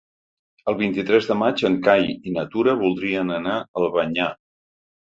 [0.71, 4.35] El vint-i-tres de maig en Cai i na Tura voldrien anar a Albanyà.